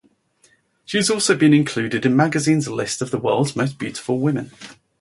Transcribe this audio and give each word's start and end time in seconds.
She 0.83 0.97
has 0.97 1.11
also 1.11 1.37
been 1.37 1.53
included 1.53 2.07
in 2.07 2.15
magazines' 2.15 2.67
lists 2.67 3.03
of 3.03 3.11
the 3.11 3.19
world's 3.19 3.55
most 3.55 3.77
beautiful 3.77 4.17
women. 4.19 4.49